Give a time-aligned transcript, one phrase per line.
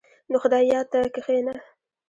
[0.31, 1.55] •د خدای یاد ته کښېنه.